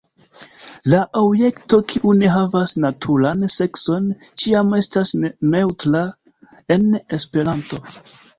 La 0.91 1.01
objekto 1.19 1.77
kiu 1.91 2.13
ne 2.21 2.31
havas 2.35 2.73
naturan 2.85 3.43
sekson 3.57 4.09
ĉiam 4.45 4.73
estas 4.79 5.13
neŭtra 5.21 6.03
en 6.79 6.91
Esperanto. 7.21 7.83